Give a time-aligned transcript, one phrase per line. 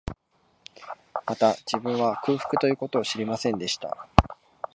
[1.27, 4.07] また、自分は、空腹という事を知りませんでした